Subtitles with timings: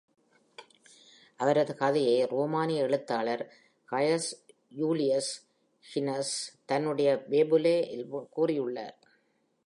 [1.35, 3.43] அவரது கதையை ரோமானிய எழுத்தாளர்
[3.91, 4.29] கயஸ்
[4.77, 5.31] ஜூலியஸ்
[5.85, 6.33] ஹிகினஸ்,
[6.65, 8.97] தன்னுடைய "ஃபேபுலே" இல் கூறியுள்ளார்.